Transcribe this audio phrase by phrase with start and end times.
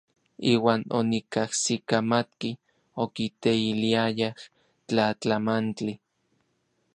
[0.51, 2.49] Iuan onikajsikamatki
[3.03, 4.35] okiteiliayaj
[4.87, 5.93] tlatlamantli.